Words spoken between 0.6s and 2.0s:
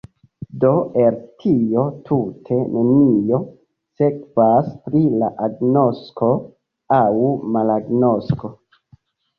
Do el tio